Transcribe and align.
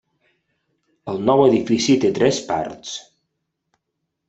El 1.13 1.21
nou 1.31 1.43
edifici 1.49 1.99
té 2.05 2.11
tres 2.17 2.41
parts. 2.51 2.97